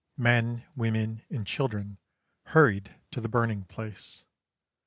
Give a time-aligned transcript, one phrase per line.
[0.17, 1.99] Men, women, and children
[2.45, 4.25] hurried to the burning place.